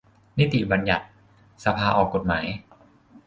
[0.39, 1.07] -นิติบัญญัติ:
[1.63, 2.45] สภาออกกฎหมาย